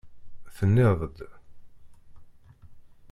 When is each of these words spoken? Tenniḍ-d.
Tenniḍ-d. 0.57 1.17